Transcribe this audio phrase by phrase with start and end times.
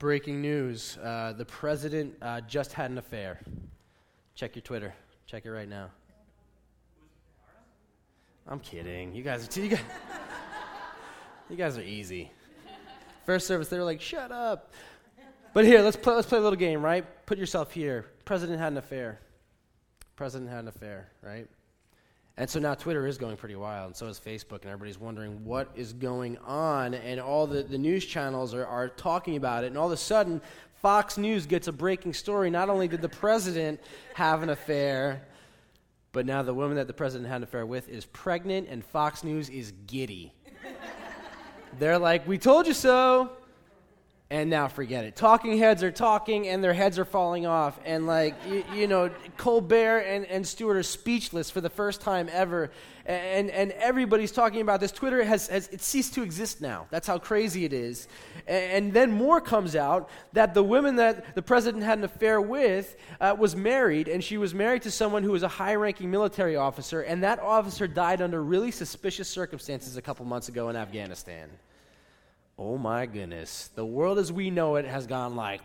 [0.00, 3.38] Breaking news uh, the president uh, just had an affair.
[4.34, 4.94] Check your Twitter.
[5.26, 5.90] Check it right now.
[8.48, 9.14] I'm kidding.
[9.14, 9.80] You guys, you guys,
[11.50, 12.32] you guys are easy.
[13.26, 14.72] First service, they were like, shut up.
[15.52, 17.04] But here, let's play, let's play a little game, right?
[17.26, 18.06] Put yourself here.
[18.24, 19.20] President had an affair.
[20.16, 21.46] President had an affair, right?
[22.40, 25.44] And so now Twitter is going pretty wild, and so is Facebook, and everybody's wondering
[25.44, 26.94] what is going on.
[26.94, 29.66] And all the, the news channels are, are talking about it.
[29.66, 30.40] And all of a sudden,
[30.80, 32.48] Fox News gets a breaking story.
[32.48, 33.78] Not only did the president
[34.14, 35.28] have an affair,
[36.12, 39.22] but now the woman that the president had an affair with is pregnant, and Fox
[39.22, 40.32] News is giddy.
[41.78, 43.32] They're like, We told you so
[44.30, 45.16] and now forget it.
[45.16, 47.80] Talking heads are talking and their heads are falling off.
[47.84, 52.28] And, like, you, you, know, Colbert and, and Stewart are speechless for the first time
[52.30, 52.70] ever.
[53.06, 54.92] And, and everybody's talking about this.
[54.92, 56.86] Twitter has, has it ceased to exist now.
[56.90, 58.06] That's how crazy it is.
[58.46, 62.40] And, and then more comes out that the woman that the president had an affair
[62.40, 66.08] with uh, was married, and she was married to someone who was a high ranking
[66.08, 70.76] military officer, and that officer died under really suspicious circumstances a couple months ago in
[70.76, 71.50] Afghanistan
[72.60, 75.62] oh my goodness, the world as we know it has gone like,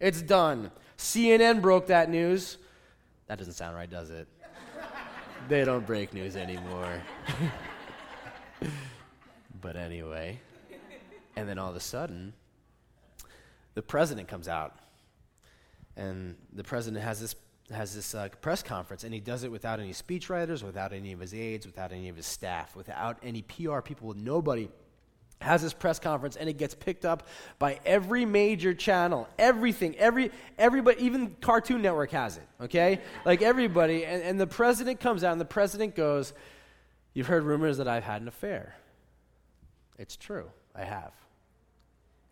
[0.00, 0.70] it's done.
[0.96, 2.56] CNN broke that news.
[3.26, 4.26] That doesn't sound right, does it?
[5.48, 7.02] they don't break news anymore.
[9.60, 10.40] but anyway,
[11.36, 12.32] and then all of a sudden,
[13.74, 14.78] the president comes out,
[15.96, 17.36] and the president has this
[17.70, 21.20] has this uh, press conference, and he does it without any speechwriters, without any of
[21.20, 24.68] his aides, without any of his staff, without any PR people, with nobody
[25.44, 27.28] has this press conference and it gets picked up
[27.58, 33.00] by every major channel everything every everybody even cartoon network has it okay?
[33.24, 36.32] Like everybody and, and the president comes out and the president goes
[37.12, 38.76] you've heard rumors that i've had an affair.
[39.98, 40.50] It's true.
[40.74, 41.12] I have.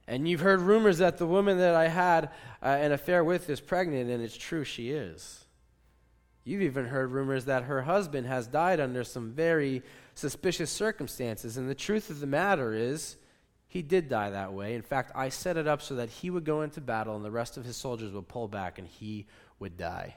[0.09, 2.31] And you've heard rumors that the woman that i had
[2.63, 5.45] uh, an affair with is pregnant and it's true she is.
[6.45, 9.83] You've even heard rumors that her husband has died under some very
[10.15, 11.57] suspicious circumstances.
[11.57, 13.17] And the truth of the matter is,
[13.69, 14.75] he did die that way.
[14.75, 17.31] In fact, I set it up so that he would go into battle and the
[17.31, 19.27] rest of his soldiers would pull back and he
[19.59, 20.17] would die.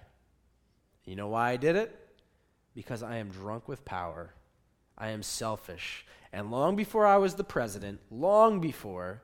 [1.05, 1.95] You know why I did it?
[2.73, 4.33] Because I am drunk with power.
[4.97, 6.05] I am selfish.
[6.33, 9.21] And long before I was the president, long before,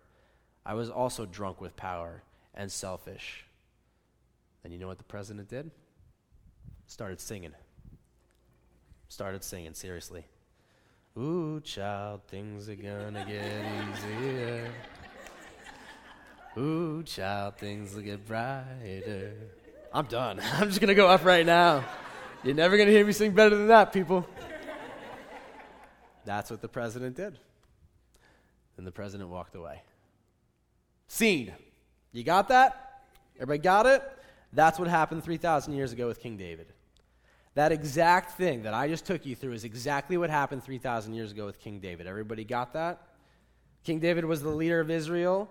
[0.65, 2.23] I was also drunk with power
[2.53, 3.45] and selfish.
[4.63, 5.71] And you know what the president did?
[6.87, 7.53] Started singing.
[9.09, 10.25] Started singing, seriously.
[11.17, 14.71] Ooh, child, things are gonna get easier.
[16.57, 19.33] Ooh, child, things will get brighter.
[19.93, 20.39] I'm done.
[20.53, 21.83] I'm just gonna go up right now.
[22.43, 24.25] You're never gonna hear me sing better than that, people.
[26.23, 27.37] That's what the president did.
[28.77, 29.81] Then the president walked away.
[31.07, 31.51] Scene.
[32.13, 33.01] You got that?
[33.35, 34.01] Everybody got it?
[34.53, 36.67] That's what happened 3,000 years ago with King David.
[37.53, 41.31] That exact thing that I just took you through is exactly what happened 3,000 years
[41.31, 42.07] ago with King David.
[42.07, 43.01] Everybody got that?
[43.83, 45.49] King David was the leader of Israel,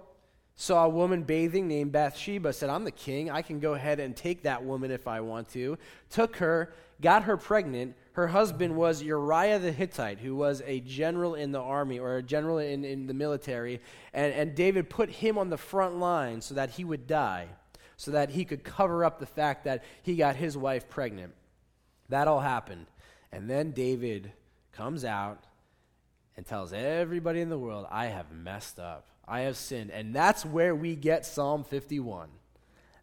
[0.54, 3.30] saw a woman bathing named Bathsheba, said, I'm the king.
[3.30, 5.76] I can go ahead and take that woman if I want to.
[6.10, 6.72] Took her,
[7.02, 7.96] got her pregnant.
[8.12, 12.22] Her husband was Uriah the Hittite, who was a general in the army or a
[12.22, 13.80] general in, in the military.
[14.14, 17.48] And, and David put him on the front line so that he would die,
[17.96, 21.34] so that he could cover up the fact that he got his wife pregnant.
[22.10, 22.86] That all happened.
[23.32, 24.32] And then David
[24.72, 25.44] comes out
[26.36, 29.06] and tells everybody in the world, I have messed up.
[29.26, 29.90] I have sinned.
[29.90, 32.28] And that's where we get Psalm 51.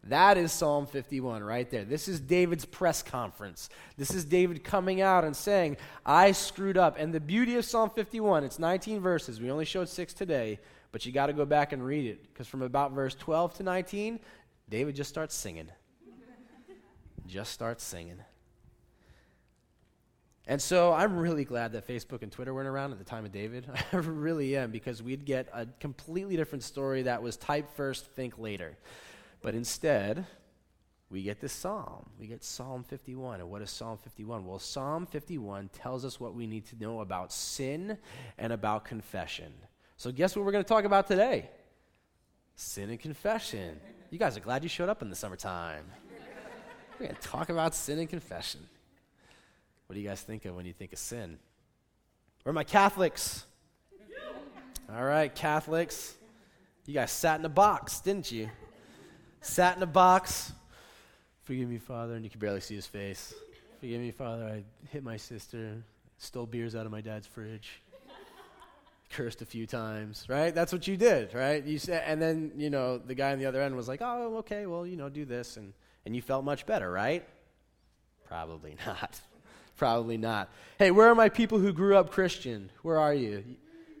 [0.04, 1.84] That is Psalm 51 right there.
[1.84, 3.68] This is David's press conference.
[3.96, 5.76] This is David coming out and saying,
[6.06, 6.96] I screwed up.
[6.98, 9.40] And the beauty of Psalm 51, it's 19 verses.
[9.40, 10.60] We only showed six today,
[10.92, 13.62] but you got to go back and read it because from about verse 12 to
[13.62, 14.20] 19,
[14.68, 15.68] David just starts singing.
[17.26, 18.18] just starts singing.
[20.48, 23.32] And so I'm really glad that Facebook and Twitter weren't around at the time of
[23.32, 23.68] David.
[23.92, 28.38] I really am, because we'd get a completely different story that was type first, think
[28.38, 28.78] later.
[29.42, 30.26] But instead,
[31.10, 32.08] we get this psalm.
[32.18, 33.40] We get Psalm 51.
[33.40, 34.46] And what is Psalm 51?
[34.46, 37.98] Well, Psalm 51 tells us what we need to know about sin
[38.38, 39.52] and about confession.
[39.98, 41.50] So, guess what we're going to talk about today?
[42.56, 43.78] Sin and confession.
[44.10, 45.84] You guys are glad you showed up in the summertime.
[46.98, 48.66] We're going to talk about sin and confession.
[49.88, 51.38] What do you guys think of when you think of sin?
[52.42, 53.46] Where are my Catholics?
[54.94, 56.14] All right, Catholics.
[56.84, 58.50] You guys sat in a box, didn't you?
[59.40, 60.52] Sat in a box.
[61.42, 62.16] Forgive me, Father.
[62.16, 63.32] And you can barely see his face.
[63.80, 64.44] Forgive me, Father.
[64.44, 65.82] I hit my sister,
[66.18, 67.80] stole beers out of my dad's fridge.
[69.08, 70.54] cursed a few times, right?
[70.54, 71.64] That's what you did, right?
[71.64, 74.36] You said, and then you know the guy on the other end was like, "Oh,
[74.40, 75.72] okay, well, you know, do this," and
[76.04, 77.26] and you felt much better, right?
[78.26, 79.18] Probably not.
[79.78, 80.50] Probably not.
[80.76, 82.70] Hey, where are my people who grew up Christian?
[82.82, 83.44] Where are you?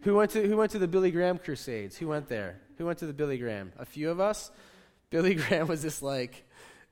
[0.02, 1.96] Who went to who went to the Billy Graham crusades?
[1.96, 2.60] Who went there?
[2.78, 3.72] Who went to the Billy Graham?
[3.78, 4.50] A few of us.
[5.10, 6.44] Billy Graham was this like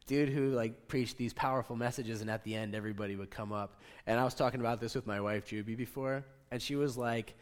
[0.07, 3.81] dude who like preached these powerful messages and at the end everybody would come up.
[4.07, 7.35] And I was talking about this with my wife Juby before, and she was like,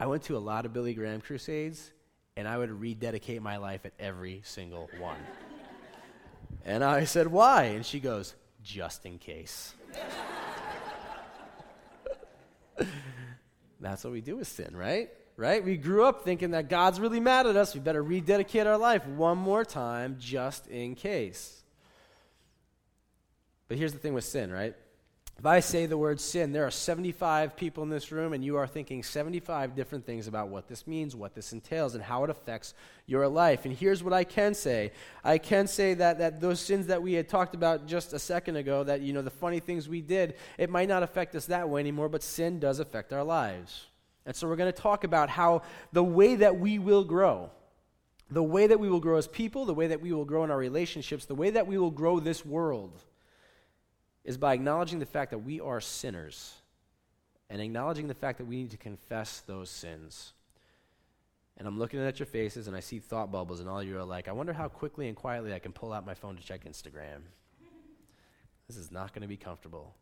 [0.00, 1.92] I went to a lot of Billy Graham crusades
[2.34, 5.18] and I would rededicate my life at every single one.
[6.64, 7.64] and I said, Why?
[7.64, 9.74] And she goes, Just in case.
[13.80, 15.10] That's what we do with sin, right?
[15.36, 15.64] Right?
[15.64, 17.74] We grew up thinking that God's really mad at us.
[17.74, 21.62] We better rededicate our life one more time just in case.
[23.68, 24.74] But here's the thing with sin, right?
[25.38, 28.56] If I say the word sin, there are 75 people in this room, and you
[28.56, 32.30] are thinking 75 different things about what this means, what this entails, and how it
[32.30, 32.74] affects
[33.06, 33.64] your life.
[33.64, 34.90] And here's what I can say
[35.22, 38.56] I can say that, that those sins that we had talked about just a second
[38.56, 41.68] ago, that, you know, the funny things we did, it might not affect us that
[41.68, 43.86] way anymore, but sin does affect our lives.
[44.26, 45.62] And so we're going to talk about how
[45.92, 47.50] the way that we will grow,
[48.28, 50.50] the way that we will grow as people, the way that we will grow in
[50.50, 53.04] our relationships, the way that we will grow this world
[54.24, 56.54] is by acknowledging the fact that we are sinners
[57.50, 60.32] and acknowledging the fact that we need to confess those sins.
[61.56, 64.04] And I'm looking at your faces and I see thought bubbles, and all you are
[64.04, 66.64] like, I wonder how quickly and quietly I can pull out my phone to check
[66.64, 67.22] Instagram.
[68.68, 69.94] This is not going to be comfortable.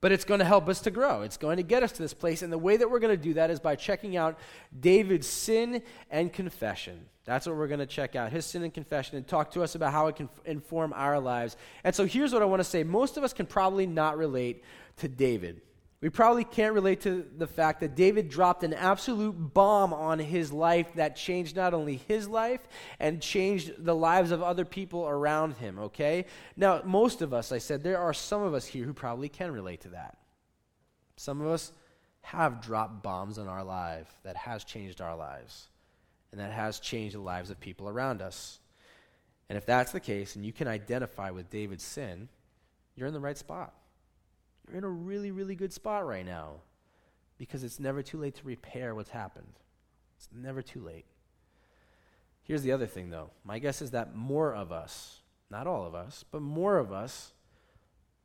[0.00, 1.22] But it's going to help us to grow.
[1.22, 2.42] It's going to get us to this place.
[2.42, 4.38] And the way that we're going to do that is by checking out
[4.78, 7.04] David's sin and confession.
[7.26, 9.74] That's what we're going to check out his sin and confession and talk to us
[9.74, 11.56] about how it can inform our lives.
[11.84, 14.64] And so here's what I want to say most of us can probably not relate
[14.98, 15.60] to David.
[16.00, 20.50] We probably can't relate to the fact that David dropped an absolute bomb on his
[20.50, 22.66] life that changed not only his life
[22.98, 26.24] and changed the lives of other people around him, okay?
[26.56, 29.52] Now, most of us, I said, there are some of us here who probably can
[29.52, 30.16] relate to that.
[31.16, 31.70] Some of us
[32.22, 35.68] have dropped bombs on our life that has changed our lives
[36.32, 38.58] and that has changed the lives of people around us.
[39.50, 42.30] And if that's the case and you can identify with David's sin,
[42.94, 43.74] you're in the right spot.
[44.70, 46.60] You're in a really, really good spot right now
[47.38, 49.58] because it's never too late to repair what's happened.
[50.16, 51.06] It's never too late.
[52.42, 53.30] Here's the other thing, though.
[53.44, 55.20] My guess is that more of us,
[55.50, 57.32] not all of us, but more of us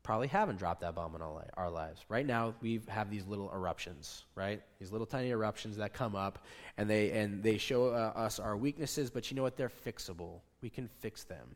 [0.03, 2.05] probably haven't dropped that bomb in our lives.
[2.09, 4.61] Right now, we have these little eruptions, right?
[4.79, 6.45] These little tiny eruptions that come up,
[6.77, 9.09] and they and they show uh, us our weaknesses.
[9.09, 9.57] But you know what?
[9.57, 10.41] They're fixable.
[10.61, 11.55] We can fix them.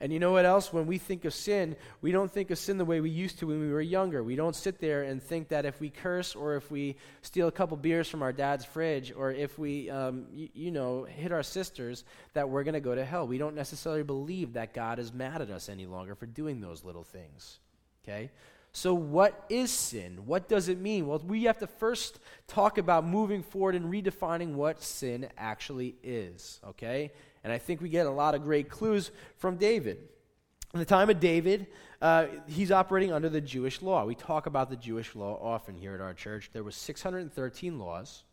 [0.00, 0.72] And you know what else?
[0.72, 3.46] When we think of sin, we don't think of sin the way we used to
[3.46, 4.22] when we were younger.
[4.22, 7.52] We don't sit there and think that if we curse or if we steal a
[7.52, 11.42] couple beers from our dad's fridge or if we, um, y- you know, hit our
[11.42, 12.04] sisters,
[12.34, 13.26] that we're going to go to hell.
[13.26, 16.84] We don't necessarily believe that God is mad at us any longer for doing those
[16.84, 17.58] little things.
[18.04, 18.30] Okay?
[18.74, 20.24] So, what is sin?
[20.24, 21.06] What does it mean?
[21.06, 22.18] Well, we have to first
[22.48, 26.58] talk about moving forward and redefining what sin actually is.
[26.66, 27.12] Okay?
[27.44, 29.98] And I think we get a lot of great clues from David.
[30.72, 31.66] In the time of David,
[32.00, 34.04] uh, he's operating under the Jewish law.
[34.04, 36.50] We talk about the Jewish law often here at our church.
[36.52, 38.24] There was 613 laws.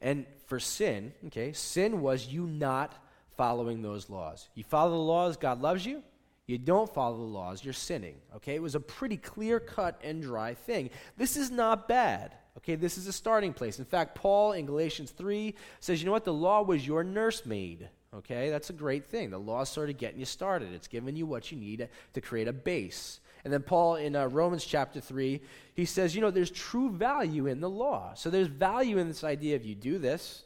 [0.00, 2.94] And for sin, okay, sin was you not
[3.36, 4.48] following those laws.
[4.54, 6.02] You follow the laws, God loves you.
[6.46, 8.16] You don't follow the laws, you're sinning.
[8.36, 8.54] Okay?
[8.54, 10.90] It was a pretty clear cut and dry thing.
[11.16, 12.34] This is not bad.
[12.56, 13.78] Okay, this is a starting place.
[13.78, 16.24] In fact, Paul in Galatians 3 says, you know what?
[16.24, 17.88] The law was your nursemaid.
[18.12, 19.30] Okay, that's a great thing.
[19.30, 22.20] The law is sort of getting you started, it's giving you what you need to
[22.20, 23.20] create a base.
[23.44, 25.40] And then Paul in uh, Romans chapter 3,
[25.74, 28.12] he says, you know, there's true value in the law.
[28.14, 30.42] So there's value in this idea of you do this,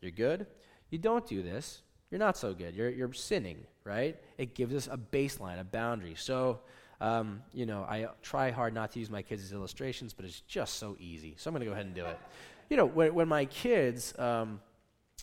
[0.00, 0.46] you're good.
[0.90, 2.74] You don't do this, you're not so good.
[2.74, 4.16] You're, you're sinning, right?
[4.38, 6.14] It gives us a baseline, a boundary.
[6.16, 6.60] So,
[7.00, 10.40] um, you know, I try hard not to use my kids as illustrations, but it's
[10.42, 11.34] just so easy.
[11.36, 12.18] So I'm going to go ahead and do it.
[12.70, 14.60] You know, when, when my kids, um,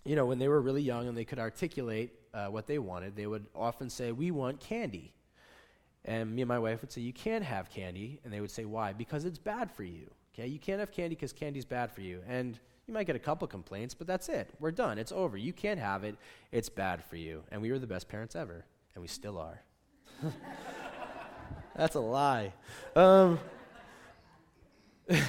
[0.06, 3.16] you know, when they were really young and they could articulate uh, what they wanted,
[3.16, 5.14] they would often say, We want candy.
[6.06, 8.20] And me and my wife would say, You can't have candy.
[8.24, 8.94] And they would say, Why?
[8.94, 10.10] Because it's bad for you.
[10.34, 10.48] Okay?
[10.48, 12.22] You can't have candy because candy's bad for you.
[12.28, 14.50] And you might get a couple complaints, but that's it.
[14.60, 14.98] We're done.
[14.98, 15.38] It's over.
[15.38, 16.16] You can't have it.
[16.52, 17.44] It's bad for you.
[17.52, 18.66] And we were the best parents ever.
[18.96, 19.62] And we still are.
[21.76, 22.54] that's a lie.
[22.96, 23.40] Um,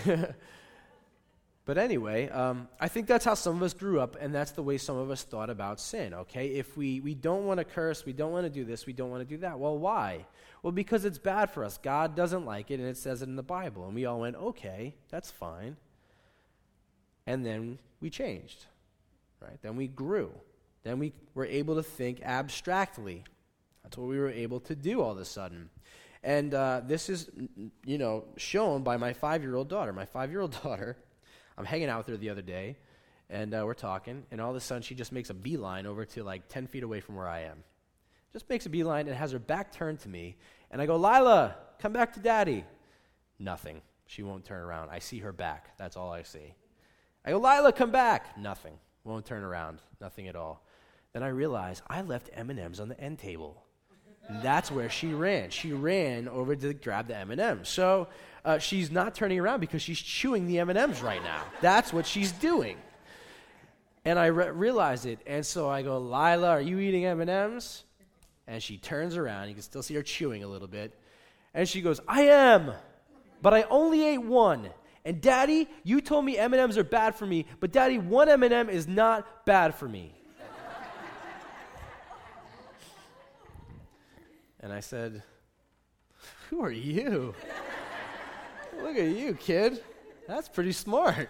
[1.71, 4.62] But anyway, um, I think that's how some of us grew up, and that's the
[4.65, 6.49] way some of us thought about sin, okay?
[6.49, 9.09] If we, we don't want to curse, we don't want to do this, we don't
[9.09, 9.57] want to do that.
[9.57, 10.27] Well, why?
[10.65, 11.79] Well, because it's bad for us.
[11.79, 13.87] God doesn't like it, and it says it in the Bible.
[13.87, 15.77] And we all went, okay, that's fine.
[17.25, 18.67] And then we changed,
[19.41, 19.62] right?
[19.62, 20.33] Then we grew.
[20.83, 23.23] Then we were able to think abstractly.
[23.85, 25.71] That's what we were able to do all of a sudden.
[26.25, 27.31] And uh, this is,
[27.87, 29.93] you know, shown by my five year old daughter.
[29.93, 30.97] My five year old daughter,
[31.61, 32.79] I'm hanging out with her the other day,
[33.29, 36.07] and uh, we're talking, and all of a sudden she just makes a beeline over
[36.07, 37.62] to like 10 feet away from where I am.
[38.33, 40.37] Just makes a beeline and has her back turned to me.
[40.71, 42.64] And I go, Lila, come back to daddy.
[43.38, 43.83] Nothing.
[44.07, 44.88] She won't turn around.
[44.88, 45.76] I see her back.
[45.76, 46.55] That's all I see.
[47.26, 48.38] I go, Lila, come back.
[48.38, 48.79] Nothing.
[49.05, 49.81] Won't turn around.
[50.00, 50.64] Nothing at all.
[51.12, 53.64] Then I realize I left M&Ms on the end table.
[54.43, 55.51] That's where she ran.
[55.51, 57.69] She ran over to grab the M&Ms.
[57.69, 58.09] So
[58.45, 61.43] uh, she's not turning around because she's chewing the M&Ms right now.
[61.61, 62.77] That's what she's doing.
[64.05, 67.83] And I re- realized it, and so I go, Lila, are you eating M&Ms?
[68.47, 69.49] And she turns around.
[69.49, 70.99] You can still see her chewing a little bit.
[71.53, 72.73] And she goes, I am,
[73.43, 74.71] but I only ate one.
[75.05, 78.87] And Daddy, you told me M&Ms are bad for me, but Daddy, one M&M is
[78.87, 80.15] not bad for me.
[84.61, 85.23] And I said,
[86.49, 87.35] Who are you?
[88.83, 89.83] Look at you, kid.
[90.26, 91.29] That's pretty smart.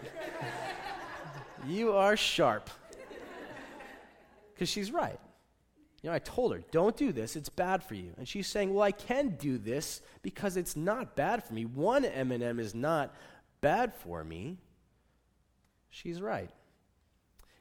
[1.66, 2.70] you are sharp.
[4.52, 5.18] Because she's right.
[6.02, 8.12] You know, I told her, don't do this, it's bad for you.
[8.16, 11.66] And she's saying, well, I can do this because it's not bad for me.
[11.66, 13.14] One M&M is not
[13.60, 14.56] bad for me.
[15.90, 16.50] She's right.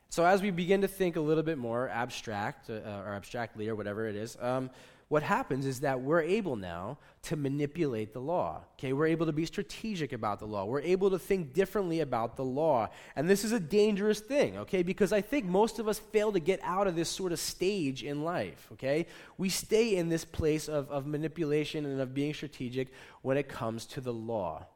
[0.10, 2.74] So as we begin to think a little bit more abstract, uh,
[3.06, 4.70] or abstractly, or whatever it is, um,
[5.10, 8.62] what happens is that we're able now to manipulate the law.
[8.78, 10.66] Okay, we're able to be strategic about the law.
[10.66, 12.90] We're able to think differently about the law.
[13.16, 16.40] And this is a dangerous thing, okay, because I think most of us fail to
[16.40, 19.08] get out of this sort of stage in life, okay?
[19.40, 22.90] We stay in this place of, of manipulation and of being strategic
[23.24, 24.68] when it comes to the law.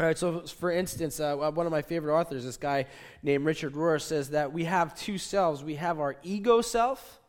[0.00, 2.86] All right, so for instance, uh, one of my favorite authors, this guy
[3.22, 5.62] named Richard Rohr, says that we have two selves.
[5.62, 7.20] We have our ego self,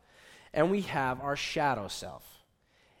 [0.54, 2.24] and we have our shadow self.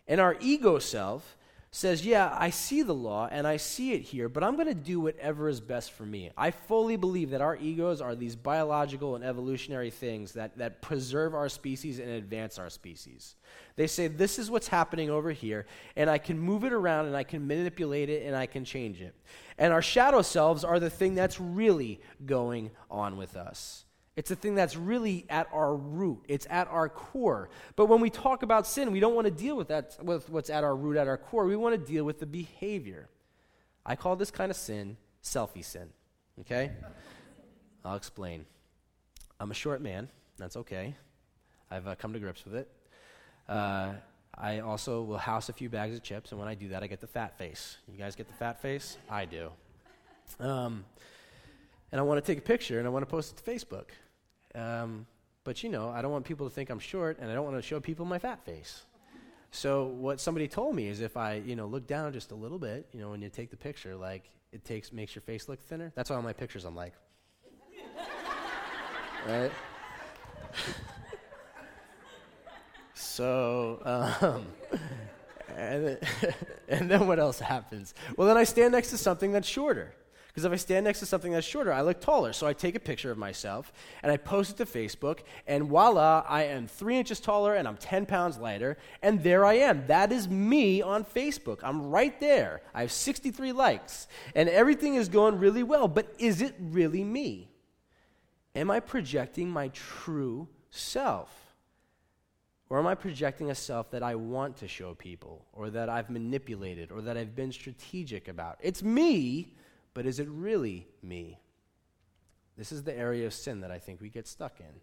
[0.06, 1.36] And our ego self
[1.70, 4.74] says, Yeah, I see the law and I see it here, but I'm going to
[4.74, 6.30] do whatever is best for me.
[6.36, 11.34] I fully believe that our egos are these biological and evolutionary things that, that preserve
[11.34, 13.34] our species and advance our species.
[13.76, 17.16] They say, This is what's happening over here, and I can move it around and
[17.16, 19.14] I can manipulate it and I can change it.
[19.58, 23.84] And our shadow selves are the thing that's really going on with us.
[24.16, 26.24] It's a thing that's really at our root.
[26.28, 27.50] It's at our core.
[27.74, 30.50] But when we talk about sin, we don't want to deal with that with what's
[30.50, 31.46] at our root, at our core.
[31.46, 33.08] We want to deal with the behavior.
[33.84, 35.88] I call this kind of sin selfie sin.
[36.40, 36.70] Okay?
[37.84, 38.46] I'll explain.
[39.40, 40.08] I'm a short man.
[40.38, 40.94] That's okay.
[41.70, 42.70] I've uh, come to grips with it.
[43.48, 43.94] Uh,
[44.36, 46.86] I also will house a few bags of chips, and when I do that, I
[46.86, 47.78] get the fat face.
[47.88, 48.96] You guys get the fat face?
[49.08, 49.50] I do.
[50.40, 50.84] Um,
[51.92, 53.90] and I want to take a picture and I want to post it to Facebook.
[54.54, 55.06] Um,
[55.44, 57.56] but you know, I don't want people to think I'm short, and I don't want
[57.56, 58.84] to show people my fat face.
[59.50, 62.58] So what somebody told me is if I, you know, look down just a little
[62.58, 65.60] bit, you know, when you take the picture, like it takes makes your face look
[65.60, 65.92] thinner.
[65.94, 66.92] That's why all my pictures I'm like,
[69.28, 69.52] right?
[72.94, 74.46] so, um,
[75.56, 75.98] and then,
[76.68, 77.94] and then what else happens?
[78.16, 79.94] Well, then I stand next to something that's shorter.
[80.34, 82.32] Because if I stand next to something that's shorter, I look taller.
[82.32, 83.72] So I take a picture of myself
[84.02, 87.76] and I post it to Facebook, and voila, I am three inches taller and I'm
[87.76, 89.86] 10 pounds lighter, and there I am.
[89.86, 91.60] That is me on Facebook.
[91.62, 92.62] I'm right there.
[92.74, 95.86] I have 63 likes, and everything is going really well.
[95.86, 97.48] But is it really me?
[98.56, 101.30] Am I projecting my true self?
[102.68, 106.10] Or am I projecting a self that I want to show people, or that I've
[106.10, 108.58] manipulated, or that I've been strategic about?
[108.60, 109.54] It's me,
[109.94, 111.40] but is it really me?
[112.56, 114.80] This is the area of sin that I think we get stuck in.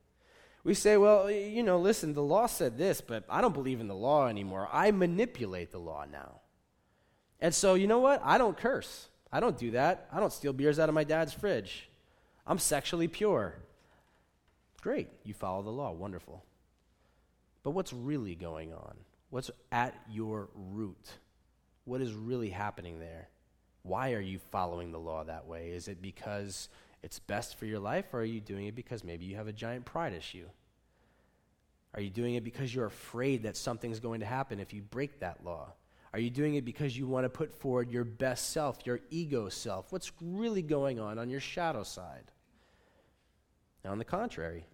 [0.63, 3.87] We say, well, you know, listen, the law said this, but I don't believe in
[3.87, 4.69] the law anymore.
[4.71, 6.41] I manipulate the law now.
[7.39, 8.21] And so, you know what?
[8.23, 9.07] I don't curse.
[9.31, 10.07] I don't do that.
[10.11, 11.89] I don't steal beers out of my dad's fridge.
[12.45, 13.55] I'm sexually pure.
[14.81, 15.09] Great.
[15.23, 15.91] You follow the law.
[15.91, 16.43] Wonderful.
[17.63, 18.97] But what's really going on?
[19.29, 21.09] What's at your root?
[21.85, 23.29] What is really happening there?
[23.83, 25.69] Why are you following the law that way?
[25.71, 26.69] Is it because
[27.03, 29.53] it's best for your life, or are you doing it because maybe you have a
[29.53, 30.45] giant pride issue?
[31.93, 35.19] Are you doing it because you're afraid that something's going to happen if you break
[35.19, 35.73] that law?
[36.13, 39.49] Are you doing it because you want to put forward your best self, your ego
[39.49, 39.91] self?
[39.91, 42.31] What's really going on on your shadow side?
[43.83, 44.65] Now, on the contrary,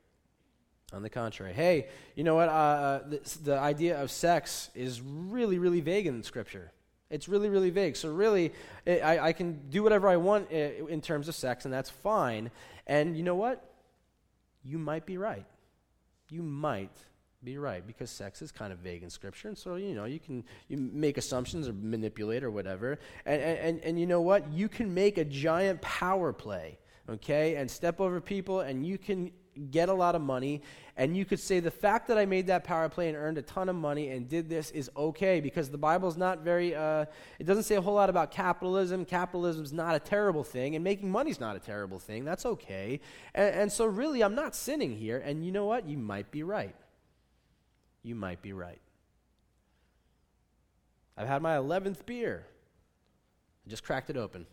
[0.92, 2.50] on the contrary, hey, you know what?
[2.50, 6.72] Uh, uh the, the idea of sex is really, really vague in Scripture.
[7.10, 7.96] It's really, really vague.
[7.96, 8.54] So, really,
[8.86, 11.90] it, I, I can do whatever I want eh, in terms of sex, and that's
[11.90, 12.52] fine.
[12.86, 13.64] And you know what?
[14.64, 15.46] You might be right.
[16.30, 16.98] You might
[17.44, 20.20] be right because sex is kind of vague in scripture and so you know you
[20.20, 22.98] can you make assumptions or manipulate or whatever
[23.28, 27.70] and, and, and you know what you can make a giant power play okay and
[27.70, 29.32] step over people and you can
[29.72, 30.62] get a lot of money.
[30.96, 33.42] And you could say the fact that i made that power play and earned a
[33.42, 37.06] ton of money and did this is okay because the bible's not very uh,
[37.40, 39.06] it doesn't say a whole lot about capitalism.
[39.06, 42.26] Capitalism's not a terrible thing and making money's not a terrible thing.
[42.26, 43.00] That's okay.
[43.36, 45.20] And, and so really i'm not sinning here.
[45.20, 45.88] And you know what?
[45.88, 46.76] You might be right.
[48.04, 48.80] You might be right.
[51.18, 52.46] I've had my 11th beer.
[53.66, 54.46] I just cracked it open.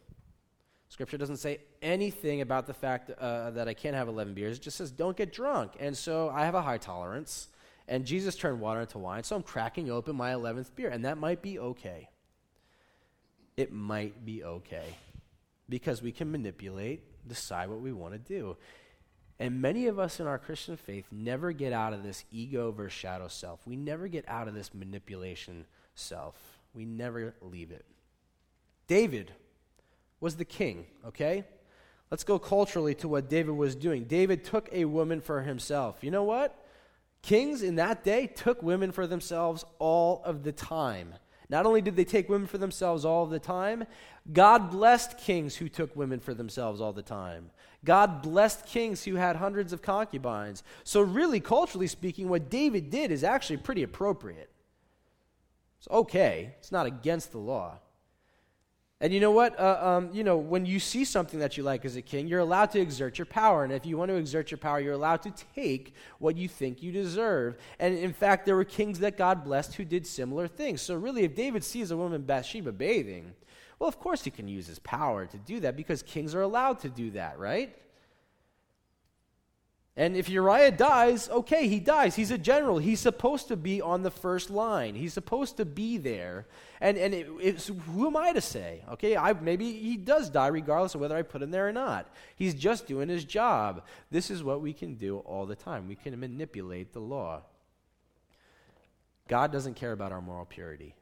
[0.95, 4.59] Scripture doesn't say anything about the fact uh, that I can't have 11 beers.
[4.59, 5.73] It just says don't get drunk.
[5.81, 7.49] And so I have a high tolerance.
[7.89, 10.91] And Jesus turned water into wine, so I'm cracking open my 11th beer.
[10.91, 12.11] And that might be okay.
[13.57, 14.85] It might be okay.
[15.69, 18.57] Because we can manipulate, decide what we want to do.
[19.41, 22.97] And many of us in our Christian faith never get out of this ego versus
[22.97, 23.67] shadow self.
[23.67, 26.37] We never get out of this manipulation self.
[26.73, 27.85] We never leave it.
[28.87, 29.33] David
[30.21, 31.45] was the king, okay?
[32.11, 34.05] Let's go culturally to what David was doing.
[34.05, 35.99] David took a woman for himself.
[36.03, 36.65] You know what?
[37.23, 41.15] Kings in that day took women for themselves all of the time.
[41.49, 43.85] Not only did they take women for themselves all of the time,
[44.33, 47.51] God blessed kings who took women for themselves all the time.
[47.85, 50.63] God blessed kings who had hundreds of concubines.
[50.85, 54.51] So, really, culturally speaking, what David did is actually pretty appropriate.
[55.79, 57.79] It's okay, it's not against the law.
[59.01, 59.59] And you know what?
[59.59, 62.41] Uh, um, you know, when you see something that you like as a king, you're
[62.41, 63.65] allowed to exert your power.
[63.65, 66.83] And if you want to exert your power, you're allowed to take what you think
[66.83, 67.57] you deserve.
[67.79, 70.81] And in fact, there were kings that God blessed who did similar things.
[70.81, 73.35] So, really, if David sees a woman, Bathsheba, bathing,
[73.79, 76.79] well, of course he can use his power to do that because kings are allowed
[76.81, 77.77] to do that, right?
[79.97, 82.17] And if Uriah dies, okay, he dies.
[82.17, 82.79] He's a general.
[82.79, 84.97] He's supposed to be on the first line.
[84.97, 86.49] He's supposed to be there.
[86.81, 88.83] And, and it, who am I to say?
[88.91, 92.11] Okay, I, maybe he does die regardless of whether I put him there or not.
[92.35, 93.85] He's just doing his job.
[94.11, 95.87] This is what we can do all the time.
[95.87, 97.43] We can manipulate the law.
[99.29, 100.97] God doesn't care about our moral purity.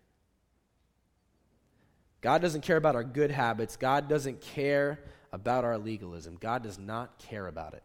[2.20, 3.76] God doesn't care about our good habits.
[3.76, 5.00] God doesn't care
[5.32, 6.36] about our legalism.
[6.38, 7.82] God does not care about it.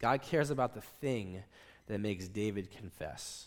[0.00, 1.42] God cares about the thing
[1.86, 3.46] that makes David confess.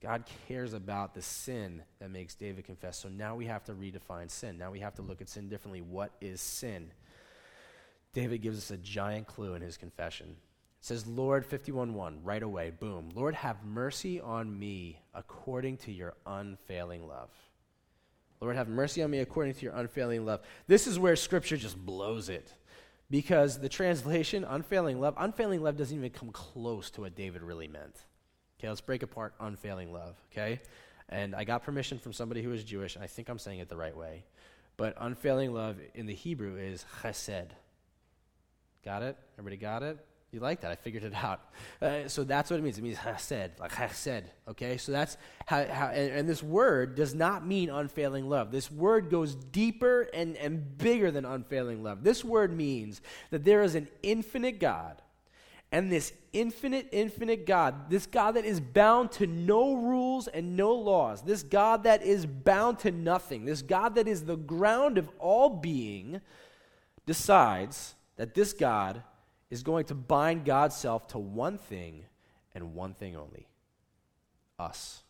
[0.00, 2.98] God cares about the sin that makes David confess.
[2.98, 4.56] So now we have to redefine sin.
[4.56, 5.80] Now we have to look at sin differently.
[5.80, 6.92] What is sin?
[8.12, 10.28] David gives us a giant clue in his confession.
[10.28, 13.10] It says, Lord, 51 right away, boom.
[13.12, 17.30] Lord, have mercy on me according to your unfailing love.
[18.40, 20.40] Lord, have mercy on me according to your unfailing love.
[20.68, 22.52] This is where Scripture just blows it.
[23.10, 27.68] Because the translation, unfailing love, unfailing love doesn't even come close to what David really
[27.68, 27.96] meant.
[28.58, 30.60] Okay, let's break apart unfailing love, okay?
[31.08, 33.68] And I got permission from somebody who is Jewish, and I think I'm saying it
[33.68, 34.24] the right way.
[34.76, 37.48] But unfailing love in the Hebrew is chesed.
[38.84, 39.16] Got it?
[39.38, 39.98] Everybody got it?
[40.30, 40.70] You like that?
[40.70, 41.40] I figured it out.
[41.80, 42.76] Uh, so that's what it means.
[42.76, 44.24] It means chesed, like chesed.
[44.46, 45.64] Okay, so that's how.
[45.64, 48.50] how and, and, this word does not mean unfailing love.
[48.50, 52.04] This word goes deeper and, and bigger than unfailing love.
[52.04, 55.00] This word means that there is an infinite God,
[55.72, 60.74] and this infinite, infinite God, this God that is bound to no rules and no
[60.74, 65.08] laws, this God that is bound to nothing, this God that is the ground of
[65.18, 66.20] all being,
[67.06, 69.02] decides that this God
[69.50, 72.04] is going to bind God's self to one thing
[72.54, 73.46] and one thing only
[74.58, 75.02] us.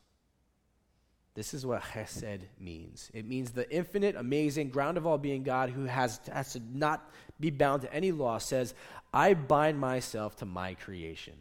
[1.35, 3.11] This is what chesed means.
[3.14, 7.09] It means the infinite, amazing, ground of all being God who has, has to not
[7.38, 8.74] be bound to any law says,
[9.14, 11.35] I bind myself to my creation.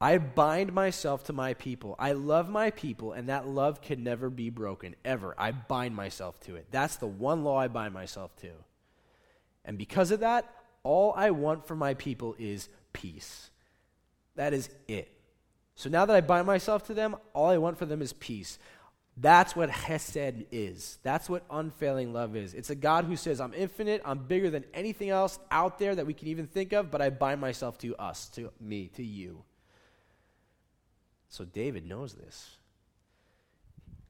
[0.00, 1.94] I bind myself to my people.
[1.96, 5.36] I love my people, and that love can never be broken, ever.
[5.38, 6.66] I bind myself to it.
[6.72, 8.50] That's the one law I bind myself to.
[9.64, 10.52] And because of that,
[10.84, 13.50] all I want for my people is peace.
[14.36, 15.10] That is it.
[15.74, 18.58] So now that I bind myself to them, all I want for them is peace.
[19.16, 20.98] That's what Hesed is.
[21.02, 22.54] That's what unfailing love is.
[22.54, 26.06] It's a God who says, I'm infinite, I'm bigger than anything else out there that
[26.06, 29.44] we can even think of, but I bind myself to us, to me, to you.
[31.28, 32.56] So David knows this.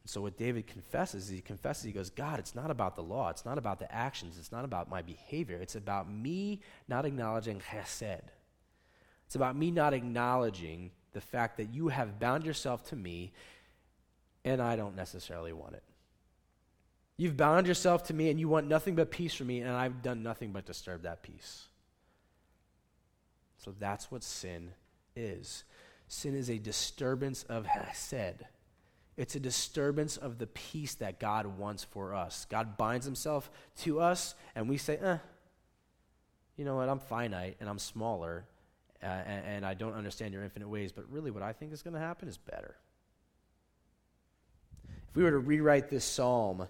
[0.04, 3.28] So what David confesses, he confesses, he goes, God, it's not about the law.
[3.30, 4.36] It's not about the actions.
[4.38, 5.58] It's not about my behavior.
[5.60, 8.22] It's about me not acknowledging chesed.
[9.26, 13.32] It's about me not acknowledging the fact that you have bound yourself to me
[14.44, 15.82] and I don't necessarily want it.
[17.16, 20.02] You've bound yourself to me, and you want nothing but peace from me, and I've
[20.02, 21.66] done nothing but disturb that peace.
[23.58, 24.72] So that's what sin
[25.14, 25.64] is.
[26.08, 28.44] Sin is a disturbance of Hesed.
[29.16, 32.46] It's a disturbance of the peace that God wants for us.
[32.48, 33.50] God binds himself
[33.82, 35.18] to us, and we say, eh,
[36.56, 38.44] you know what, I'm finite and I'm smaller,
[39.02, 41.82] uh, and, and I don't understand your infinite ways, but really what I think is
[41.82, 42.76] going to happen is better.
[45.10, 46.66] If we were to rewrite this psalm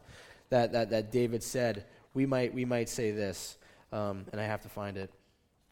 [0.50, 3.56] that, that, that David said, we might, we might say this,
[3.92, 5.10] um, and I have to find it,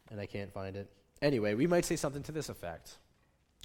[0.09, 0.89] and I can't find it.
[1.21, 2.97] Anyway, we might say something to this effect.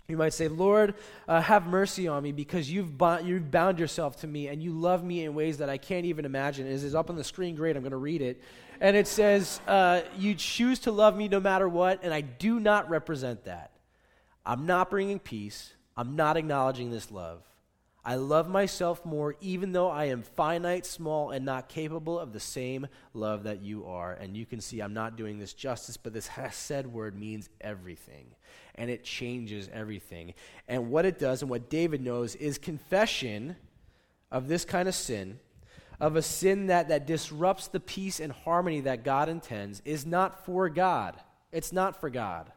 [0.08, 0.94] You might say, Lord,
[1.26, 4.70] uh, have mercy on me because you've, bo- you've bound yourself to me and you
[4.70, 6.66] love me in ways that I can't even imagine.
[6.66, 7.56] It is up on the screen.
[7.56, 8.40] Great, I'm going to read it.
[8.80, 12.60] And it says, uh, You choose to love me no matter what, and I do
[12.60, 13.72] not represent that.
[14.44, 15.72] I'm not bringing peace.
[15.96, 17.42] I'm not acknowledging this love.
[18.08, 22.38] I love myself more, even though I am finite, small, and not capable of the
[22.38, 24.12] same love that you are.
[24.12, 28.26] And you can see I'm not doing this justice, but this hesed word means everything.
[28.76, 30.34] And it changes everything.
[30.68, 33.56] And what it does, and what David knows, is confession
[34.30, 35.40] of this kind of sin,
[35.98, 40.46] of a sin that, that disrupts the peace and harmony that God intends, is not
[40.46, 41.16] for God.
[41.50, 42.52] It's not for God.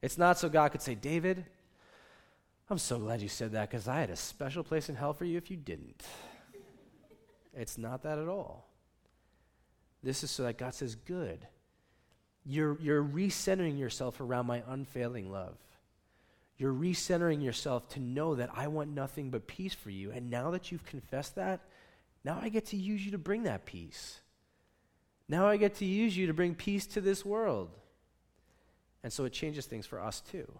[0.00, 1.44] It's not so God could say, David,
[2.70, 5.24] I'm so glad you said that because I had a special place in hell for
[5.24, 6.04] you if you didn't.
[7.52, 8.68] it's not that at all.
[10.04, 11.46] This is so that God says, Good.
[12.46, 15.56] You're, you're recentering yourself around my unfailing love.
[16.56, 20.10] You're recentering yourself to know that I want nothing but peace for you.
[20.10, 21.60] And now that you've confessed that,
[22.24, 24.20] now I get to use you to bring that peace.
[25.28, 27.70] Now I get to use you to bring peace to this world.
[29.02, 30.50] And so it changes things for us too.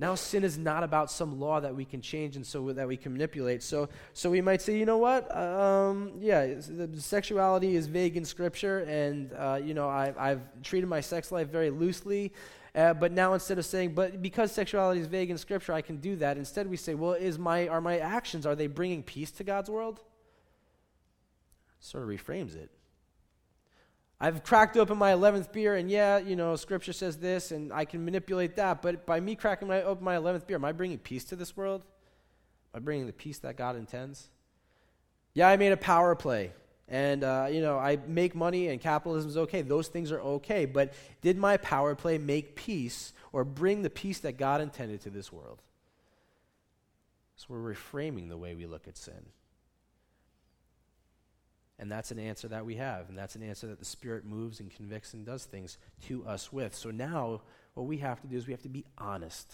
[0.00, 2.96] Now sin is not about some law that we can change and so that we
[2.96, 3.62] can manipulate.
[3.62, 5.30] So, so we might say, you know what?
[5.36, 6.54] Um, yeah,
[6.96, 11.50] sexuality is vague in Scripture, and uh, you know I, I've treated my sex life
[11.50, 12.32] very loosely.
[12.74, 15.98] Uh, but now instead of saying, but because sexuality is vague in Scripture, I can
[15.98, 16.38] do that.
[16.38, 19.68] Instead, we say, well, is my are my actions are they bringing peace to God's
[19.68, 20.00] world?
[21.78, 22.70] Sort of reframes it.
[24.22, 27.86] I've cracked open my 11th beer, and yeah, you know, scripture says this, and I
[27.86, 28.82] can manipulate that.
[28.82, 31.56] But by me cracking my, open my 11th beer, am I bringing peace to this
[31.56, 31.82] world?
[32.74, 34.28] Am I bringing the peace that God intends?
[35.32, 36.52] Yeah, I made a power play,
[36.86, 39.62] and, uh, you know, I make money, and capitalism is okay.
[39.62, 40.66] Those things are okay.
[40.66, 45.10] But did my power play make peace or bring the peace that God intended to
[45.10, 45.62] this world?
[47.36, 49.24] So we're reframing the way we look at sin.
[51.80, 53.08] And that's an answer that we have.
[53.08, 56.52] And that's an answer that the Spirit moves and convicts and does things to us
[56.52, 56.74] with.
[56.74, 57.40] So now,
[57.72, 59.50] what we have to do is we have to be honest.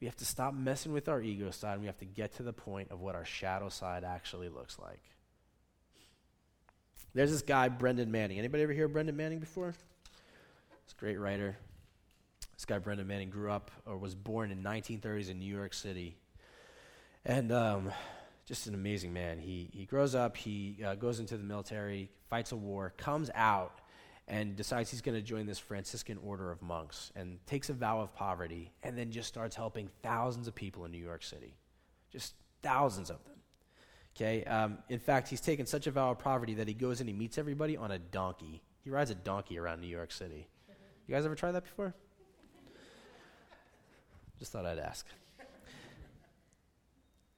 [0.00, 2.42] We have to stop messing with our ego side and we have to get to
[2.42, 5.02] the point of what our shadow side actually looks like.
[7.12, 8.38] There's this guy, Brennan Manning.
[8.38, 9.74] Anybody ever hear of Brennan Manning before?
[10.84, 11.58] He's a great writer.
[12.54, 16.16] This guy, Brennan Manning, grew up or was born in 1930s in New York City.
[17.26, 17.92] And um,
[18.44, 19.38] just an amazing man.
[19.38, 23.80] He, he grows up, he uh, goes into the military, fights a war, comes out,
[24.28, 28.00] and decides he's going to join this Franciscan order of monks and takes a vow
[28.00, 31.54] of poverty and then just starts helping thousands of people in New York City.
[32.10, 33.34] Just thousands of them.
[34.16, 34.44] Okay?
[34.44, 37.14] Um, in fact, he's taken such a vow of poverty that he goes and he
[37.14, 38.62] meets everybody on a donkey.
[38.82, 40.48] He rides a donkey around New York City.
[41.06, 41.94] You guys ever tried that before?
[44.38, 45.06] Just thought I'd ask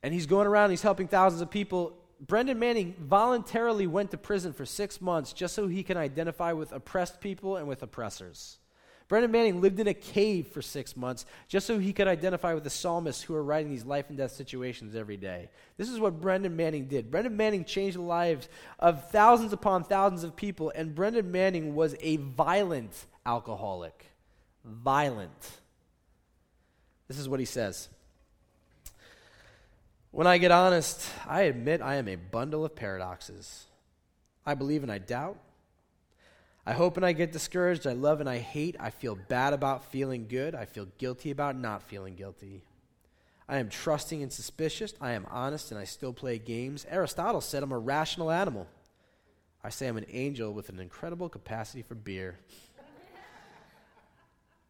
[0.06, 1.92] and he's going around, he's helping thousands of people.
[2.20, 6.70] Brennan Manning voluntarily went to prison for six months just so he can identify with
[6.70, 8.58] oppressed people and with oppressors.
[9.08, 12.62] Brennan Manning lived in a cave for six months just so he could identify with
[12.62, 15.50] the psalmists who are writing these life and death situations every day.
[15.76, 17.10] This is what Brennan Manning did.
[17.10, 21.96] Brennan Manning changed the lives of thousands upon thousands of people, and Brennan Manning was
[21.98, 24.06] a violent alcoholic.
[24.64, 25.50] Violent.
[27.08, 27.88] This is what he says.
[30.16, 33.66] When I get honest, I admit I am a bundle of paradoxes.
[34.46, 35.36] I believe and I doubt.
[36.64, 37.86] I hope and I get discouraged.
[37.86, 38.76] I love and I hate.
[38.80, 40.54] I feel bad about feeling good.
[40.54, 42.62] I feel guilty about not feeling guilty.
[43.46, 44.94] I am trusting and suspicious.
[45.02, 46.86] I am honest and I still play games.
[46.88, 48.66] Aristotle said I'm a rational animal.
[49.62, 52.38] I say I'm an angel with an incredible capacity for beer.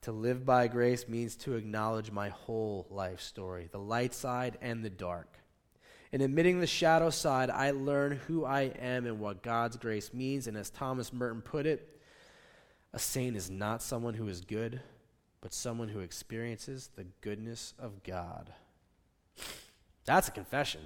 [0.06, 4.84] To live by grace means to acknowledge my whole life story, the light side and
[4.84, 5.36] the dark.
[6.12, 10.46] In admitting the shadow side, I learn who I am and what God's grace means.
[10.46, 12.00] And as Thomas Merton put it,
[12.92, 14.80] a saint is not someone who is good,
[15.40, 18.52] but someone who experiences the goodness of God.
[20.04, 20.82] That's a confession.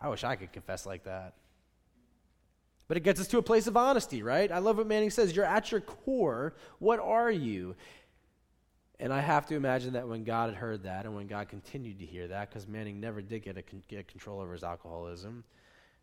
[0.00, 1.34] I wish I could confess like that.
[2.86, 4.52] But it gets us to a place of honesty, right?
[4.52, 5.34] I love what Manning says.
[5.34, 6.54] You're at your core.
[6.78, 7.74] What are you?
[9.02, 11.98] And I have to imagine that when God had heard that and when God continued
[11.98, 15.42] to hear that, because Manning never did get, a, get control over his alcoholism,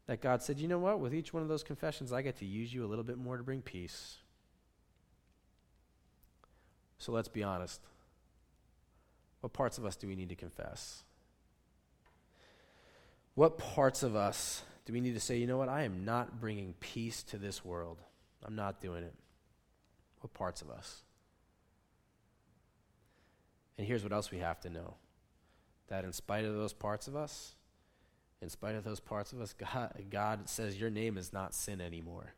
[0.07, 0.99] that God said, you know what?
[0.99, 3.37] With each one of those confessions, I get to use you a little bit more
[3.37, 4.17] to bring peace.
[6.97, 7.79] So let's be honest.
[9.39, 11.03] What parts of us do we need to confess?
[13.33, 15.69] What parts of us do we need to say, you know what?
[15.69, 17.99] I am not bringing peace to this world.
[18.43, 19.13] I'm not doing it.
[20.19, 21.03] What parts of us?
[23.79, 24.95] And here's what else we have to know
[25.87, 27.55] that in spite of those parts of us,
[28.41, 31.79] in spite of those parts of us, God, God says your name is not sin
[31.79, 32.33] anymore.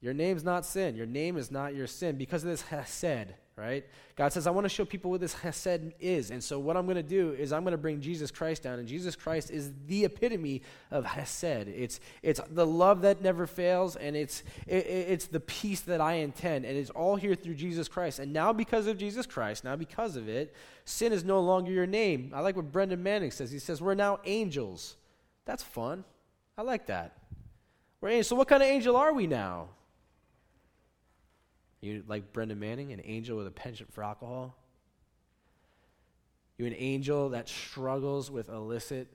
[0.00, 0.94] Your name's not sin.
[0.94, 3.84] Your name is not your sin because of this hesed, right?
[4.14, 6.30] God says, I want to show people what this hesed is.
[6.30, 8.78] And so what I'm going to do is I'm going to bring Jesus Christ down.
[8.78, 11.68] And Jesus Christ is the epitome of hesed.
[11.68, 16.14] It's, it's the love that never fails, and it's, it, it's the peace that I
[16.14, 16.66] intend.
[16.66, 18.18] And it's all here through Jesus Christ.
[18.18, 20.54] And now because of Jesus Christ, now because of it,
[20.84, 22.32] sin is no longer your name.
[22.34, 23.50] I like what Brennan Manning says.
[23.50, 24.96] He says, we're now angels.
[25.46, 26.04] That's fun.
[26.58, 27.16] I like that.
[28.02, 28.28] We're angels.
[28.28, 29.70] So what kind of angel are we now?
[31.80, 34.56] You like Brennan Manning, an angel with a penchant for alcohol?
[36.58, 39.08] You an angel that struggles with illicit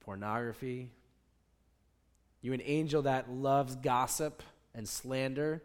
[0.00, 0.92] pornography?
[2.42, 4.42] You an angel that loves gossip
[4.74, 5.62] and slander?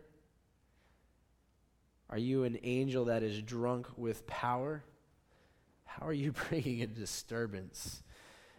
[2.09, 4.83] Are you an angel that is drunk with power?
[5.85, 8.01] How are you bringing a disturbance?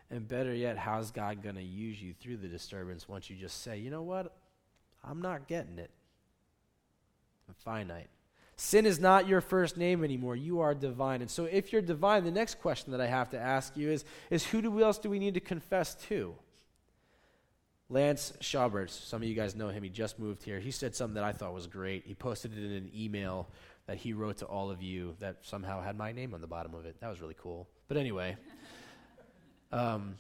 [0.09, 3.62] And better yet, how's God going to use you through the disturbance once you just
[3.62, 4.37] say, you know what?
[5.02, 5.90] I'm not getting it
[7.47, 8.09] and finite.
[8.57, 10.35] Sin is not your first name anymore.
[10.35, 11.21] You are divine.
[11.21, 14.05] And so if you're divine, the next question that I have to ask you is,
[14.31, 16.35] is who do, else do we need to confess to?
[17.89, 20.59] Lance Schaubert, some of you guys know him, he just moved here.
[20.59, 22.05] He said something that I thought was great.
[22.07, 23.49] He posted it in an email
[23.87, 26.75] that he wrote to all of you that somehow had my name on the bottom
[26.75, 27.01] of it.
[27.01, 27.69] That was really cool.
[27.87, 28.37] But anyway,
[29.73, 30.17] um,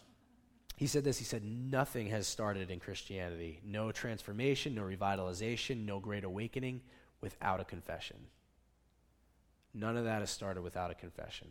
[0.76, 3.60] he said this he said, Nothing has started in Christianity.
[3.64, 6.82] No transformation, no revitalization, no great awakening
[7.20, 8.16] without a confession.
[9.74, 11.48] None of that has started without a confession.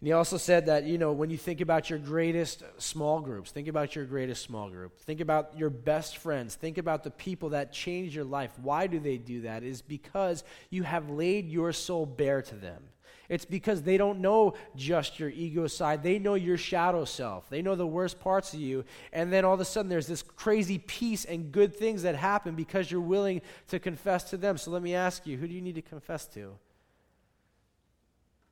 [0.00, 3.50] And he also said that, you know, when you think about your greatest small groups,
[3.50, 4.98] think about your greatest small group.
[5.00, 6.54] Think about your best friends.
[6.54, 8.50] Think about the people that change your life.
[8.60, 9.62] Why do they do that?
[9.62, 12.82] Is because you have laid your soul bare to them.
[13.28, 16.02] It's because they don't know just your ego side.
[16.02, 17.48] They know your shadow self.
[17.50, 18.84] They know the worst parts of you.
[19.12, 22.54] And then all of a sudden, there's this crazy peace and good things that happen
[22.54, 24.58] because you're willing to confess to them.
[24.58, 26.54] So let me ask you who do you need to confess to?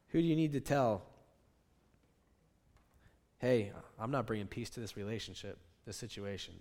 [0.09, 1.03] Who do you need to tell?
[3.39, 6.55] Hey, I'm not bringing peace to this relationship, this situation.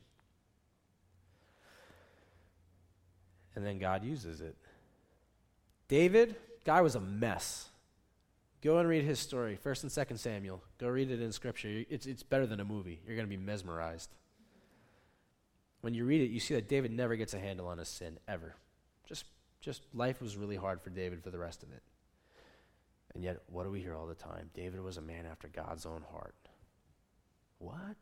[3.56, 4.56] And then God uses it.
[5.88, 7.69] David, guy was a mess.
[8.63, 10.63] Go and read his story, 1st and 2nd Samuel.
[10.78, 11.84] Go read it in Scripture.
[11.89, 13.02] It's, it's better than a movie.
[13.06, 14.10] You're going to be mesmerized.
[15.82, 18.17] When you read it, you see that David never gets a handle on his sin,
[18.26, 18.56] ever.
[19.06, 19.26] Just,
[19.60, 21.84] just life was really hard for David for the rest of it.
[23.13, 24.49] And yet, what do we hear all the time?
[24.54, 26.34] David was a man after God's own heart.
[27.58, 27.97] What?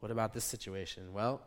[0.00, 1.14] What about this situation?
[1.14, 1.40] Well,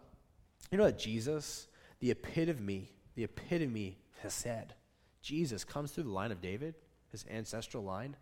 [0.71, 1.67] you know what Jesus,
[1.99, 4.73] the epitome, the epitome has said,
[5.21, 6.73] Jesus comes through the line of David
[7.11, 8.15] his ancestral line.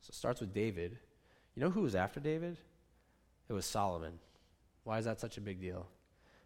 [0.00, 0.98] So it starts with David.
[1.54, 2.56] You know who was after David?
[3.48, 4.18] It was Solomon.
[4.84, 5.86] Why is that such a big deal?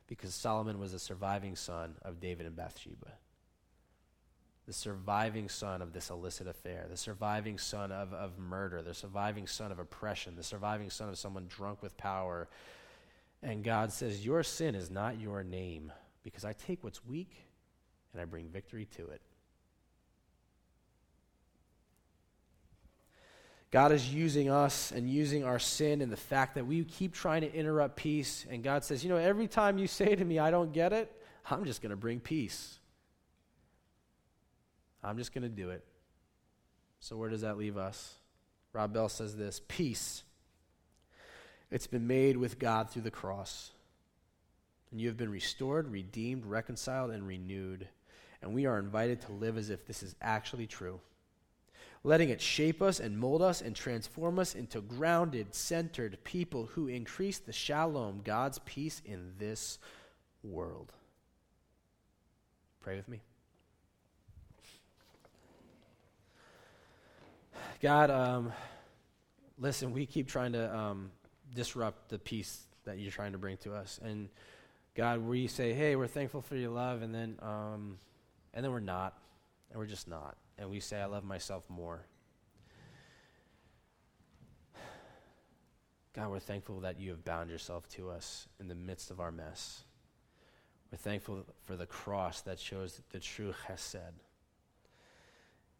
[0.07, 3.13] Because Solomon was the surviving son of David and Bathsheba.
[4.67, 9.47] The surviving son of this illicit affair, the surviving son of, of murder, the surviving
[9.47, 12.49] son of oppression, the surviving son of someone drunk with power.
[13.43, 17.45] And God says, Your sin is not your name, because I take what's weak
[18.13, 19.21] and I bring victory to it.
[23.75, 27.41] God is using us and using our sin and the fact that we keep trying
[27.41, 28.47] to interrupt peace.
[28.49, 31.11] And God says, You know, every time you say to me, I don't get it,
[31.51, 32.79] I'm just going to bring peace.
[35.03, 35.85] I'm just going to do it.
[37.01, 38.15] So, where does that leave us?
[38.73, 40.23] Rob Bell says this Peace.
[41.69, 43.73] It's been made with God through the cross.
[44.93, 47.89] And you have been restored, redeemed, reconciled, and renewed.
[48.41, 51.01] And we are invited to live as if this is actually true
[52.05, 56.87] letting it shape us and mold us and transform us into grounded, centered people who
[56.87, 59.79] increase the shalom, God's peace in this
[60.43, 60.93] world.
[62.83, 63.23] Pray with me.
[67.81, 68.53] God, um,
[69.59, 71.11] listen, we keep trying to um,
[71.55, 73.99] disrupt the peace that you're trying to bring to us.
[74.05, 74.29] And
[74.95, 77.97] God, we say, hey, we're thankful for your love, and then, um,
[78.53, 79.17] and then we're not,
[79.71, 80.37] and we're just not.
[80.59, 82.07] And we say, I love myself more.
[86.15, 89.33] God, we're thankful that you have bound yourself to us in the midst of our
[89.33, 89.83] mess.
[90.93, 94.13] We're thankful for the cross that shows the true chesed.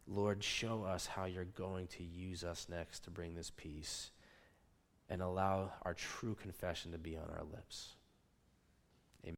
[0.07, 4.11] Lord, show us how you're going to use us next to bring this peace
[5.09, 7.94] and allow our true confession to be on our lips.